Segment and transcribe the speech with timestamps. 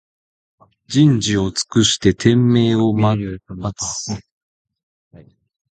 [0.87, 3.21] 人事を尽くして天命を待
[3.77, 4.23] つ